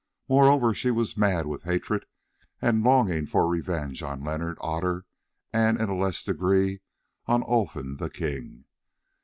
Moreover, 0.27 0.73
she 0.73 0.89
was 0.89 1.15
mad 1.15 1.45
with 1.45 1.61
hatred 1.61 2.07
and 2.59 2.83
longing 2.83 3.27
for 3.27 3.47
revenge 3.47 4.01
on 4.01 4.23
Leonard, 4.23 4.57
Otter, 4.59 5.05
and 5.53 5.79
in 5.79 5.89
a 5.89 5.95
less 5.95 6.23
degree 6.23 6.79
on 7.27 7.43
Olfan 7.43 7.97
the 7.97 8.09
king. 8.09 8.65